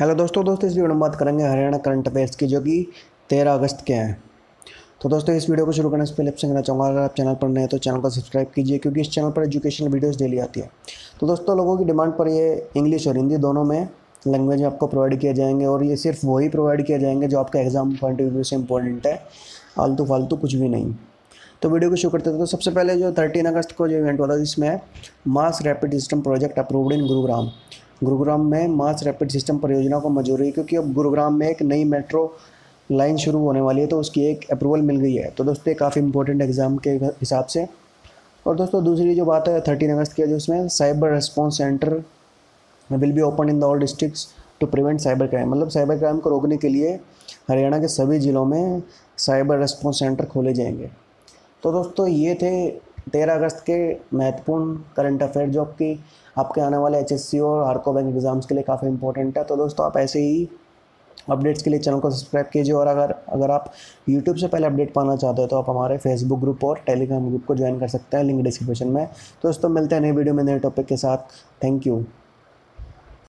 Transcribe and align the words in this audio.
Hello 0.00 0.14
दोस्तों 0.14 0.44
दोस्तों, 0.44 0.68
इस 0.68 0.74
वीडियो 0.74 0.88
में 0.88 1.00
बात 1.00 1.14
करेंगे 1.14 1.44
हरियाणा 1.44 1.78
करंट 1.78 2.06
अफेयर्स 2.08 2.36
की, 2.36 2.46
जो 2.46 2.60
कि 2.60 2.86
तेरह 3.30 3.54
अगस्त 3.54 3.82
के 3.86 3.92
हैं। 3.92 4.22
तो 5.02 5.08
दोस्तों, 5.08 5.34
इस 5.34 5.48
वीडियो 5.50 5.66
को 5.66 5.72
शुरू 5.72 5.90
करने 5.90 6.06
से 6.06 6.14
पहले 6.14 6.30
आपसे 6.30 6.46
कहना 6.48 6.60
चाहूँगा, 6.60 6.86
अगर 6.88 7.00
आप 7.00 7.14
चैनल 7.16 7.34
पर 7.34 7.48
नए 7.48 7.60
हैं 7.60 7.68
तो 7.68 7.78
चैनल 7.78 8.00
को 8.00 8.10
सब्सक्राइब 8.10 8.46
कीजिए, 8.54 8.78
क्योंकि 8.78 9.00
इस 9.00 9.10
चैनल 9.10 9.30
पर 9.30 9.42
एजुकेशनल 9.42 9.88
वीडियोस 9.88 10.16
डेली 10.18 10.38
आती 10.38 10.60
है। 10.60 10.70
तो 11.20 11.26
दोस्तों, 11.26 11.56
लोगों 11.56 11.76
की 11.78 11.84
डिमांड 11.84 12.12
पर 12.12 12.28
ये 12.28 12.70
इंग्लिश 12.76 13.06
और 13.08 13.16
हिंदी 13.16 13.36
दोनों 13.36 13.64
में 13.64 13.88
लैंग्वेज 14.26 14.62
आपको 14.62 14.86
प्रोवाइड 14.86 15.18
किए 15.20 15.34
जाएँगे, 15.34 15.66
और 15.66 15.84
ये 15.84 15.96
सिर्फ़ 15.96 16.26
वही 16.26 16.48
प्रोवाइड 16.48 16.86
किए 16.86 16.98
जाएँगे 16.98 17.28
जो 17.28 17.38
आपका 17.38 17.60
एग्ज़ाम 17.60 17.94
पॉइंट 17.96 18.22
ऑफ़ 18.22 18.28
व्यू 18.28 18.42
से 18.42 18.56
इंपॉर्टेंट 18.56 19.06
है 19.06 19.18
आलतू 19.78 20.06
फालतू 20.06 20.36
कुछ 20.36 20.54
भी 20.54 20.68
नहीं। 20.68 20.94
तो 21.62 21.70
वीडियो 21.70 21.90
को 21.90 21.96
शुरू 21.96 22.10
करते 22.10 22.30
थे 22.30 22.38
तो 22.38 22.46
सबसे 22.48 22.70
पहले 22.70 22.96
जो 22.96 23.12
थर्टीन 23.12 23.46
अगस्त 23.46 23.76
को 23.78 23.88
जो 23.88 23.96
इवेंट 23.96 24.20
हुआ 24.20 24.28
था, 24.28 24.38
जिसमें 24.38 24.80
mass 25.28 25.62
rapid 25.62 25.92
system 25.92 26.20
project 26.22 26.58
approved 26.58 26.92
in 26.92 27.06
Gurugram 27.06 27.50
Gurugram 28.04 28.46
में 28.50 28.68
मास 28.68 29.02
रैपिड 29.04 29.30
सिस्टम 29.30 29.58
परियोजना 29.58 29.98
को 29.98 30.08
मंजूरी, 30.10 30.50
क्योंकि 30.50 30.76
अब 30.76 30.92
गुरुग्राम 30.94 31.34
में 31.34 31.48
एक 31.48 31.62
नई 31.62 31.84
मेट्रो 31.86 32.22
लाइन 32.90 33.16
शुरू 33.16 33.38
होने 33.38 33.60
वाली 33.60 33.80
है 33.80 33.86
तो 33.86 33.98
उसकी 34.00 34.24
एक 34.26 34.50
अप्रूवल 34.52 34.80
मिल 34.82 34.96
गई 35.00 35.14
है। 35.14 35.30
तो 35.30 35.44
दोस्तों 35.44 35.74
काफ़ी 35.74 36.00
इंपॉर्टेंट 36.02 36.42
एग्ज़ाम 36.42 36.76
के 36.78 36.90
हिसाब 36.90 37.44
से। 37.46 37.66
और 38.46 38.56
दोस्तों, 38.56 38.82
दूसरी 38.84 39.14
जो 39.14 39.24
बात 39.24 39.48
है 39.48 39.60
थर्टीन 39.60 39.92
अगस्त 39.92 40.12
की 40.12 40.26
जो 40.26 40.36
उसमें 40.36 40.68
cyber 40.70 41.14
response 41.14 41.58
centre 41.58 42.02
will 42.90 43.12
be 43.12 43.20
open 43.20 43.48
in 43.48 43.60
the 43.60 43.64
all 43.64 43.78
districts 43.80 44.26
to 44.60 44.66
prevent 44.66 45.00
cyber 45.00 45.26
crime 45.26 45.50
मतलब 45.50 45.68
साइबर 45.68 45.98
क्राइम 45.98 46.18
को 46.18 46.30
रोकने 46.30 46.56
के 46.56 46.68
लिए 46.68 46.98
हरियाणा 47.50 47.78
के 47.78 47.88
सभी 47.88 48.18
ज़िलों 48.18 48.44
में 48.44 48.82
साइबर 49.18 49.58
रिस्पॉन्स 49.58 49.98
सेंटर 49.98 50.24
खोले 50.24 50.52
जाएँगे। 50.54 50.90
तो 51.62 51.72
दोस्तों, 51.72 52.06
ये 52.08 52.34
थे 52.34 52.68
तेरह 53.12 53.34
अगस्त 53.34 53.60
के 53.60 53.76
महत्वपूर्ण 54.16 54.74
करंट 54.96 55.22
अफेयर 55.22 55.48
जो 55.50 55.60
आपकी 55.60 55.92
आपके 56.38 56.60
आने 56.60 56.76
वाले 56.76 56.98
एच 57.00 57.34
और 57.36 57.64
हार्को 57.64 57.92
बैंक 57.92 58.08
एग्ज़ाम्स 58.08 58.46
के 58.46 58.54
लिए 58.54 58.64
काफ़ी 58.64 58.88
इंपॉर्टेंट 58.88 59.38
है। 59.38 59.44
तो 59.44 59.56
दोस्तों, 59.56 59.86
आप 59.86 59.96
ऐसे 59.98 60.20
ही 60.20 60.48
अपडेट्स 61.28 61.62
के 61.62 61.70
लिए 61.70 61.78
चैनल 61.80 61.98
को 62.00 62.10
सब्सक्राइब 62.10 62.46
कीजिए 62.52 62.74
और 62.74 62.86
अगर 62.86 63.14
अगर 63.28 63.50
आप 63.50 63.72
यूट्यूब 64.08 64.36
से 64.36 64.48
पहले 64.48 64.66
अपडेट 64.66 64.92
पाना 64.94 65.16
चाहते 65.16 65.42
हो 65.42 65.48
तो 65.48 65.58
आप 65.58 65.68
हमारे 65.70 65.98
फेसबुक 65.98 66.40
ग्रुप 66.40 66.64
और 66.64 66.78
टेलीग्राम 66.86 67.28
ग्रुप 67.28 67.44
को 67.46 67.54
ज्वाइन 67.54 67.78
कर 67.80 67.88
सकते 67.88 68.16
हैं 68.16 68.24
लिंक 68.24 68.42
डिस्क्रिप्शन 68.44 68.88
में। 68.88 69.06
तो 69.06 69.48
दोस्तों, 69.48 69.68
मिलते 69.68 69.94
हैं 69.94 70.02
नई 70.02 70.12
वीडियो 70.12 70.34
में 70.34 70.42
नए 70.44 70.58
टॉपिक 70.60 70.86
के 70.86 70.96
साथ। 70.96 71.36
Thank 71.64 71.86
you 71.86 72.02